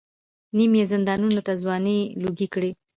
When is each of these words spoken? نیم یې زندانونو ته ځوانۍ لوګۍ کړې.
نیم 0.57 0.71
یې 0.79 0.85
زندانونو 0.91 1.41
ته 1.47 1.53
ځوانۍ 1.61 1.99
لوګۍ 2.21 2.47
کړې. 2.53 2.71